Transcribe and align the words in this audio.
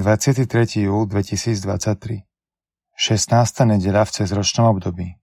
23. 0.00 0.48
júl 0.88 1.04
2023 1.04 2.24
16. 2.96 3.68
nedeľa 3.68 4.08
v 4.08 4.10
cezročnom 4.16 4.72
období 4.72 5.20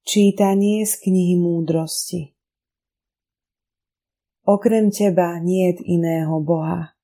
Čítanie 0.00 0.88
z 0.88 0.96
knihy 0.96 1.36
múdrosti 1.36 2.32
Okrem 4.48 4.88
teba 4.88 5.36
niet 5.44 5.84
iného 5.84 6.40
Boha, 6.40 6.96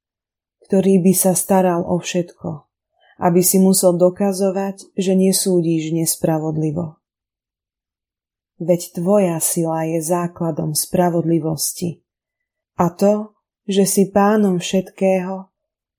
ktorý 0.64 1.04
by 1.04 1.12
sa 1.12 1.36
staral 1.36 1.84
o 1.84 2.00
všetko, 2.00 2.64
aby 3.20 3.45
si 3.45 3.61
musel 3.61 4.00
dokazovať, 4.00 4.96
že 4.96 5.12
nesúdiš 5.12 5.92
nespravodlivo. 5.92 7.04
Veď 8.64 8.96
tvoja 8.96 9.36
sila 9.45 9.84
je 9.84 10.00
základom 10.00 10.72
spravodlivosti 10.72 12.00
a 12.80 12.88
to, 12.88 13.33
že 13.64 13.88
si 13.88 14.12
pánom 14.12 14.60
všetkého, 14.60 15.48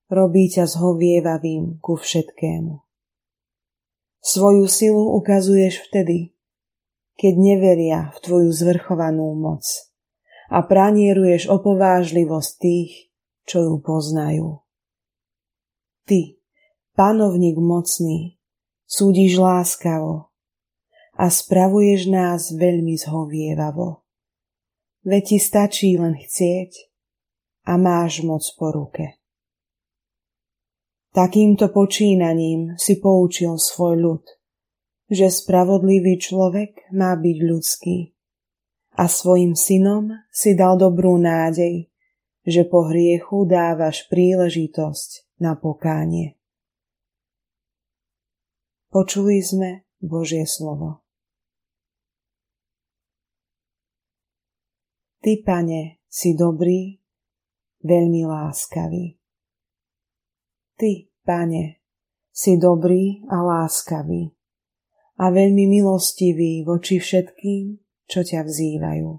robí 0.10 0.50
ťa 0.54 0.70
zhovievavým 0.70 1.82
ku 1.82 1.98
všetkému. 1.98 2.86
Svoju 4.26 4.66
silu 4.66 5.18
ukazuješ 5.18 5.86
vtedy, 5.90 6.34
keď 7.18 7.34
neveria 7.38 8.00
v 8.14 8.18
tvoju 8.22 8.50
zvrchovanú 8.54 9.34
moc 9.38 9.66
a 10.50 10.62
pranieruješ 10.62 11.50
opovážlivosť 11.50 12.52
tých, 12.62 12.92
čo 13.46 13.66
ju 13.66 13.76
poznajú. 13.82 14.62
Ty, 16.06 16.38
panovník 16.94 17.58
mocný, 17.58 18.38
súdiš 18.86 19.42
láskavo 19.42 20.30
a 21.18 21.26
spravuješ 21.30 22.10
nás 22.14 22.54
veľmi 22.54 22.94
zhovievavo. 22.98 24.06
Veď 25.06 25.24
ti 25.34 25.38
stačí 25.42 25.98
len 25.98 26.18
chcieť 26.18 26.95
a 27.66 27.74
máš 27.82 28.22
moc 28.22 28.46
po 28.56 28.70
ruke. 28.70 29.18
Takýmto 31.16 31.72
počínaním 31.72 32.76
si 32.76 33.00
poučil 33.00 33.56
svoj 33.56 33.96
ľud, 33.98 34.24
že 35.08 35.32
spravodlivý 35.32 36.20
človek 36.20 36.92
má 36.92 37.16
byť 37.16 37.38
ľudský 37.40 37.98
a 39.00 39.08
svojim 39.08 39.56
synom 39.56 40.12
si 40.32 40.56
dal 40.56 40.76
dobrú 40.76 41.16
nádej, 41.20 41.88
že 42.46 42.62
po 42.68 42.88
hriechu 42.88 43.48
dávaš 43.48 44.08
príležitosť 44.12 45.40
na 45.40 45.56
pokánie. 45.56 46.36
Počuli 48.92 49.44
sme 49.44 49.70
Božie 50.00 50.48
slovo. 50.48 51.04
Ty, 55.20 55.42
pane, 55.42 56.00
si 56.06 56.38
dobrý 56.38 57.02
veľmi 57.86 58.26
láskavý. 58.26 59.22
Ty, 60.76 61.08
pane, 61.22 61.86
si 62.34 62.58
dobrý 62.58 63.24
a 63.32 63.40
láskavý 63.40 64.34
a 65.16 65.32
veľmi 65.32 65.70
milostivý 65.72 66.66
voči 66.68 67.00
všetkým, 67.00 67.80
čo 68.10 68.20
ťa 68.26 68.44
vzývajú. 68.44 69.10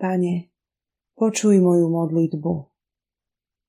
Pane, 0.00 0.34
počuj 1.12 1.60
moju 1.60 1.86
modlitbu. 1.92 2.54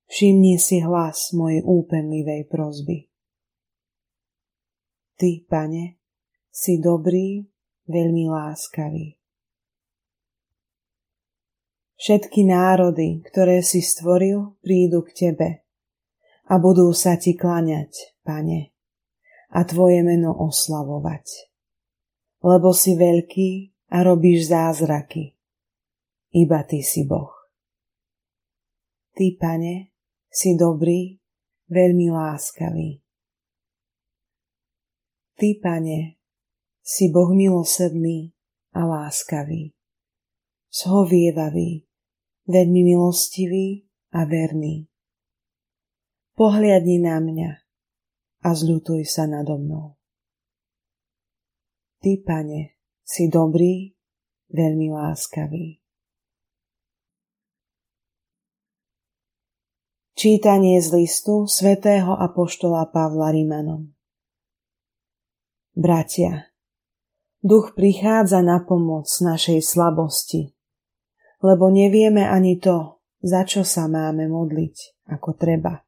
Všimni 0.08 0.56
si 0.56 0.80
hlas 0.80 1.36
mojej 1.36 1.59
úpenlivej 1.64 2.47
prozby. 2.47 3.12
Ty, 5.19 5.31
pane, 5.47 6.00
si 6.52 6.80
dobrý, 6.80 7.44
veľmi 7.88 8.31
láskavý. 8.31 9.20
Všetky 12.02 12.49
národy, 12.49 13.21
ktoré 13.30 13.61
si 13.61 13.77
stvoril, 13.85 14.57
prídu 14.66 15.05
k 15.05 15.13
tebe 15.13 15.49
a 16.49 16.57
budú 16.57 16.89
sa 16.97 17.13
ti 17.13 17.38
klaňať, 17.38 18.17
pane, 18.25 18.73
a 19.53 19.61
tvoje 19.69 20.02
meno 20.02 20.33
oslavovať. 20.33 21.53
Lebo 22.41 22.73
si 22.73 22.97
veľký 22.97 23.50
a 23.94 24.01
robíš 24.01 24.50
zázraky. 24.50 25.38
Iba 26.34 26.66
ty 26.66 26.81
si 26.81 27.06
Boh. 27.06 27.29
Ty, 29.13 29.38
pane, 29.38 29.94
si 30.25 30.57
dobrý, 30.57 31.22
veľmi 31.69 32.09
láskavý. 32.09 32.97
Ty, 35.38 35.50
pane, 35.62 36.18
si 36.81 37.13
Boh 37.13 37.29
milosrdný 37.29 38.33
a 38.73 38.89
láskavý, 38.89 39.78
zhovievavý, 40.73 41.91
veľmi 42.51 42.81
milostivý 42.84 43.88
a 44.12 44.28
verný. 44.28 44.91
Pohliadni 46.35 47.00
na 47.00 47.17
mňa 47.23 47.51
a 48.44 48.50
zľutuj 48.51 49.07
sa 49.07 49.25
nado 49.25 49.56
mnou. 49.56 49.95
Ty, 52.01 52.17
pane, 52.25 52.75
si 53.06 53.29
dobrý, 53.29 53.94
veľmi 54.51 54.91
láskavý. 54.91 55.81
Čítanie 60.18 60.78
z 60.78 61.01
listu 61.01 61.50
svätého 61.50 62.13
Apoštola 62.13 62.85
Pavla 62.94 63.33
Rimanom 63.33 63.89
Bratia, 65.72 66.51
duch 67.39 67.73
prichádza 67.73 68.44
na 68.44 68.59
pomoc 68.62 69.07
našej 69.07 69.63
slabosti, 69.66 70.53
lebo 71.41 71.74
nevieme 71.74 72.25
ani 72.25 72.62
to, 72.62 73.02
za 73.22 73.46
čo 73.46 73.66
sa 73.66 73.90
máme 73.90 74.29
modliť, 74.29 75.06
ako 75.09 75.29
treba. 75.38 75.81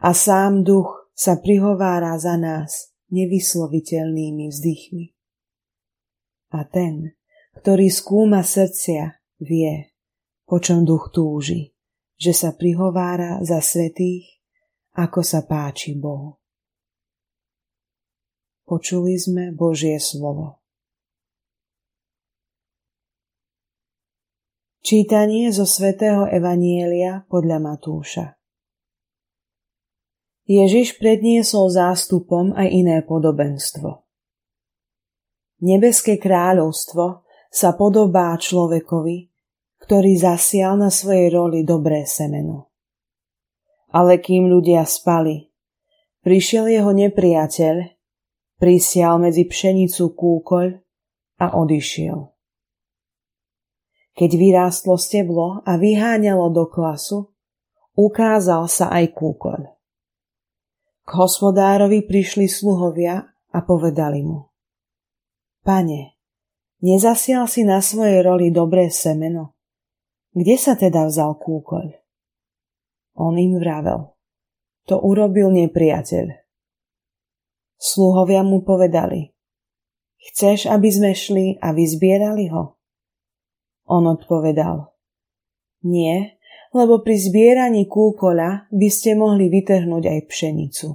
A 0.00 0.10
sám 0.16 0.64
duch 0.64 1.12
sa 1.12 1.36
prihovára 1.36 2.16
za 2.16 2.40
nás 2.40 2.96
nevysloviteľnými 3.12 4.48
vzdychmi. 4.48 5.04
A 6.56 6.64
ten, 6.64 7.16
ktorý 7.60 7.92
skúma 7.92 8.40
srdcia, 8.40 9.20
vie, 9.40 9.92
po 10.48 10.60
čom 10.60 10.84
duch 10.84 11.12
túži, 11.12 11.76
že 12.20 12.32
sa 12.36 12.52
prihovára 12.52 13.40
za 13.44 13.60
svetých, 13.64 14.40
ako 14.96 15.20
sa 15.24 15.44
páči 15.44 15.96
Bohu. 15.96 16.40
Počuli 18.68 19.18
sme 19.18 19.50
Božie 19.50 19.98
slovo. 19.98 20.59
Čítanie 24.80 25.52
zo 25.52 25.68
svätého 25.68 26.24
Evanielia 26.24 27.28
podľa 27.28 27.60
Matúša 27.60 28.32
Ježiš 30.48 30.96
predniesol 30.96 31.68
zástupom 31.68 32.56
aj 32.56 32.64
iné 32.64 33.04
podobenstvo. 33.04 34.08
Nebeské 35.60 36.16
kráľovstvo 36.16 37.28
sa 37.52 37.76
podobá 37.76 38.32
človekovi, 38.40 39.28
ktorý 39.84 40.16
zasial 40.16 40.80
na 40.80 40.88
svojej 40.88 41.28
roli 41.28 41.60
dobré 41.60 42.08
semeno. 42.08 42.72
Ale 43.92 44.16
kým 44.16 44.48
ľudia 44.48 44.88
spali, 44.88 45.44
prišiel 46.24 46.72
jeho 46.72 46.96
nepriateľ, 46.96 47.84
prisial 48.56 49.20
medzi 49.20 49.44
pšenicu 49.44 50.16
kúkoľ 50.16 50.66
a 51.36 51.46
odišiel. 51.52 52.29
Keď 54.20 54.36
vyrástlo 54.36 55.00
steblo 55.00 55.64
a 55.64 55.80
vyháňalo 55.80 56.52
do 56.52 56.68
klasu, 56.68 57.32
ukázal 57.96 58.68
sa 58.68 58.92
aj 58.92 59.16
kúkoľ. 59.16 59.60
K 61.08 61.10
hospodárovi 61.16 62.04
prišli 62.04 62.44
sluhovia 62.44 63.24
a 63.48 63.58
povedali 63.64 64.20
mu. 64.20 64.52
Pane, 65.64 66.20
nezasial 66.84 67.48
si 67.48 67.64
na 67.64 67.80
svojej 67.80 68.20
roli 68.20 68.52
dobré 68.52 68.92
semeno? 68.92 69.56
Kde 70.36 70.56
sa 70.60 70.76
teda 70.76 71.08
vzal 71.08 71.40
kúkoľ? 71.40 71.88
On 73.24 73.32
im 73.40 73.56
vravel. 73.56 74.04
To 74.92 75.00
urobil 75.00 75.48
nepriateľ. 75.48 76.28
Sluhovia 77.80 78.44
mu 78.44 78.60
povedali. 78.68 79.32
Chceš, 80.20 80.68
aby 80.68 80.88
sme 80.92 81.10
šli 81.16 81.56
a 81.56 81.72
vyzbierali 81.72 82.52
ho? 82.52 82.79
On 83.90 84.06
odpovedal. 84.06 84.86
Nie, 85.82 86.38
lebo 86.70 87.02
pri 87.02 87.18
zbieraní 87.18 87.90
kúkoľa 87.90 88.70
by 88.70 88.88
ste 88.88 89.18
mohli 89.18 89.50
vytrhnúť 89.50 90.04
aj 90.06 90.20
pšenicu. 90.30 90.88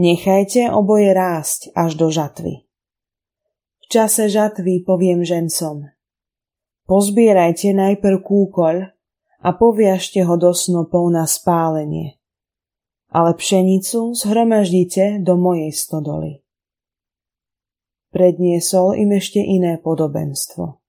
Nechajte 0.00 0.72
oboje 0.72 1.12
rásť 1.12 1.68
až 1.76 2.00
do 2.00 2.08
žatvy. 2.08 2.64
V 3.84 3.86
čase 3.92 4.32
žatvy 4.32 4.88
poviem 4.88 5.20
žencom. 5.20 5.92
Pozbierajte 6.88 7.76
najprv 7.76 8.18
kúkoľ 8.24 8.76
a 9.42 9.48
poviažte 9.52 10.24
ho 10.24 10.34
do 10.40 10.56
snopov 10.56 11.12
na 11.12 11.28
spálenie. 11.28 12.16
Ale 13.12 13.36
pšenicu 13.36 14.16
zhromaždite 14.16 15.20
do 15.20 15.36
mojej 15.36 15.68
stodoly. 15.76 16.40
Predniesol 18.16 18.96
im 18.96 19.12
ešte 19.12 19.44
iné 19.44 19.76
podobenstvo. 19.76 20.81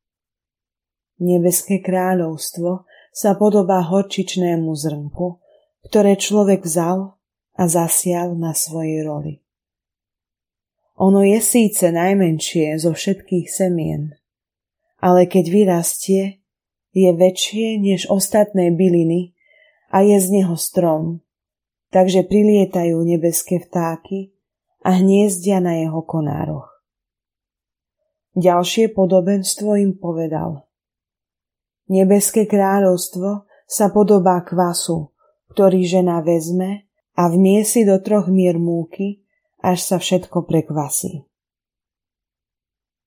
Nebeské 1.21 1.83
kráľovstvo 1.83 2.89
sa 3.13 3.37
podobá 3.37 3.85
horčičnému 3.85 4.73
zrnku, 4.73 5.37
ktoré 5.85 6.17
človek 6.17 6.65
vzal 6.65 7.19
a 7.53 7.63
zasial 7.69 8.33
na 8.33 8.57
svojej 8.57 9.05
roli. 9.05 9.33
Ono 10.97 11.21
je 11.25 11.37
síce 11.41 11.89
najmenšie 11.89 12.77
zo 12.81 12.93
všetkých 12.93 13.45
semien, 13.49 14.13
ale 15.01 15.25
keď 15.29 15.45
vyrastie, 15.49 16.23
je 16.93 17.09
väčšie 17.09 17.81
než 17.81 18.05
ostatné 18.09 18.69
byliny 18.69 19.33
a 19.89 20.05
je 20.05 20.17
z 20.21 20.27
neho 20.41 20.53
strom, 20.53 21.25
takže 21.89 22.25
prilietajú 22.25 23.01
nebeské 23.01 23.61
vtáky 23.61 24.33
a 24.85 25.01
hniezdia 25.01 25.57
na 25.57 25.81
jeho 25.81 26.05
konároch. 26.05 26.69
Ďalšie 28.37 28.93
podobenstvo 28.93 29.77
im 29.77 29.97
povedal. 29.97 30.65
Nebeské 31.91 32.47
kráľovstvo 32.47 33.47
sa 33.67 33.91
podobá 33.91 34.39
kvasu, 34.43 35.11
ktorý 35.51 35.83
žena 35.83 36.23
vezme 36.23 36.87
a 37.13 37.29
vmiesi 37.29 37.83
do 37.83 37.99
troch 37.99 38.31
mier 38.31 38.55
múky 38.57 39.23
až 39.63 39.79
sa 39.83 39.97
všetko 39.99 40.43
prekvasí. 40.49 41.23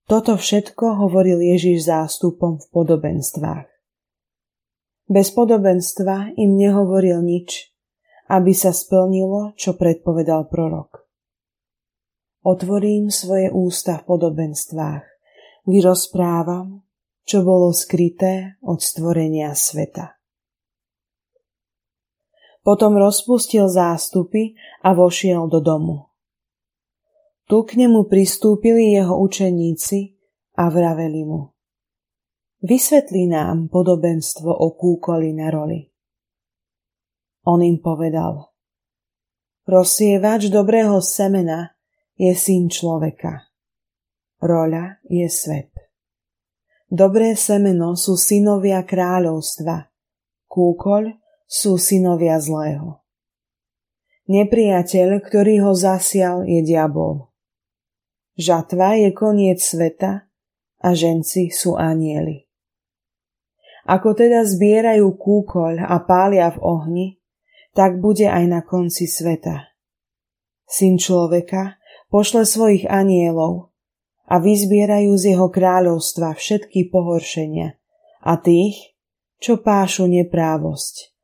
Toto 0.07 0.39
všetko 0.39 1.03
hovoril 1.03 1.43
Ježiš 1.43 1.91
zástupom 1.91 2.63
v 2.63 2.67
podobenstvách. 2.71 3.67
Bez 5.11 5.35
podobenstva 5.35 6.39
im 6.39 6.55
nehovoril 6.55 7.23
nič, 7.27 7.75
aby 8.31 8.55
sa 8.55 8.71
splnilo, 8.71 9.55
čo 9.59 9.75
predpovedal 9.75 10.47
prorok. 10.47 11.07
Otvorím 12.47 13.11
svoje 13.11 13.51
ústa 13.51 13.99
v 13.99 14.07
podobenstvách, 14.07 15.05
vyrozprávam, 15.67 16.86
čo 17.27 17.43
bolo 17.43 17.75
skryté 17.75 18.55
od 18.63 18.79
stvorenia 18.79 19.51
sveta. 19.59 20.15
Potom 22.63 22.99
rozpustil 22.99 23.67
zástupy 23.67 24.55
a 24.83 24.95
vošiel 24.95 25.51
do 25.51 25.59
domu. 25.59 26.11
Tu 27.47 27.63
k 27.63 27.79
nemu 27.79 28.11
pristúpili 28.11 28.95
jeho 28.95 29.15
učeníci 29.23 30.19
a 30.59 30.67
vraveli 30.67 31.23
mu. 31.23 31.55
Vysvetlí 32.63 33.31
nám 33.31 33.71
podobenstvo 33.71 34.51
o 34.51 34.75
kúkoli 34.75 35.31
na 35.31 35.55
roli. 35.55 35.87
On 37.47 37.63
im 37.63 37.79
povedal. 37.79 38.51
Prosievač 39.63 40.51
dobrého 40.51 40.99
semena 40.99 41.71
je 42.19 42.35
syn 42.35 42.67
človeka. 42.67 43.47
Roľa 44.43 44.99
je 45.07 45.27
svet. 45.31 45.86
Dobré 46.87 47.35
semeno 47.35 47.99
sú 47.99 48.15
synovia 48.15 48.87
kráľovstva. 48.87 49.91
Kúkoľ 50.47 51.19
sú 51.43 51.83
synovia 51.83 52.39
zlého. 52.39 53.03
Nepriateľ, 54.31 55.19
ktorý 55.19 55.67
ho 55.67 55.75
zasial, 55.75 56.47
je 56.47 56.63
diabol. 56.63 57.27
Žatva 58.39 59.03
je 59.03 59.11
koniec 59.11 59.59
sveta 59.59 60.31
a 60.79 60.89
ženci 60.95 61.51
sú 61.51 61.75
anieli. 61.75 62.47
Ako 63.91 64.15
teda 64.15 64.47
zbierajú 64.47 65.11
kúkoľ 65.19 65.83
a 65.83 65.97
pália 66.07 66.55
v 66.55 66.59
ohni, 66.63 67.07
tak 67.75 67.99
bude 67.99 68.31
aj 68.31 68.47
na 68.47 68.63
konci 68.63 69.11
sveta. 69.11 69.75
Syn 70.71 71.03
človeka 71.03 71.83
pošle 72.15 72.47
svojich 72.47 72.87
anielov 72.87 73.75
a 74.27 74.43
vyzbierajú 74.43 75.15
z 75.15 75.35
jeho 75.35 75.49
kráľovstva 75.51 76.35
všetky 76.35 76.91
pohoršenia 76.91 77.79
a 78.27 78.33
tých, 78.43 78.99
čo 79.39 79.63
pášu 79.63 80.11
neprávosť 80.11 81.15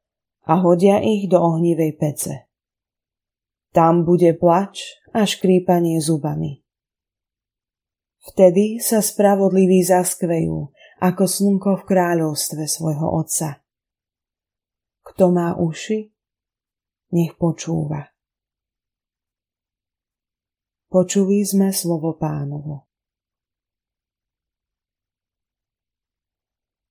a 0.46 0.58
hodia 0.58 1.02
ich 1.02 1.26
do 1.30 1.38
ohnivej 1.38 1.92
pece. 1.98 2.34
Tam 3.72 4.04
bude 4.04 4.36
plač 4.36 5.00
a 5.16 5.24
škrípanie 5.24 5.98
zubami. 5.98 6.60
Vtedy 8.22 8.78
sa 8.78 9.02
spravodliví 9.02 9.82
zaskvejú, 9.82 10.70
ako 11.02 11.22
slnko 11.26 11.82
v 11.82 11.86
kráľovstve 11.90 12.62
svojho 12.70 13.08
otca. 13.10 13.58
Kto 15.02 15.24
má 15.34 15.58
uši, 15.58 16.06
nech 17.18 17.34
počúva. 17.34 18.06
Počuli 20.86 21.42
sme 21.42 21.74
slovo 21.74 22.14
pánovo. 22.14 22.91